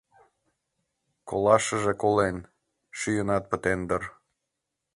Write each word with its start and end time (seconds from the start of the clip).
—Колашыже 1.29 1.93
колен, 2.01 2.37
шӱйынат 2.97 3.43
пытен 3.51 3.79
дыр. 3.89 4.03